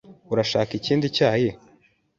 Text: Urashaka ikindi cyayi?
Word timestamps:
Urashaka 0.33 0.71
ikindi 0.79 1.05
cyayi? 1.17 1.49